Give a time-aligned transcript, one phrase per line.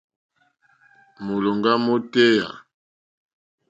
[1.25, 2.49] Mólòŋɡá mótéyà.